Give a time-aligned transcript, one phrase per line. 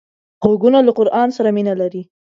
[0.45, 2.01] غوږونه له قرآن سره مینه لري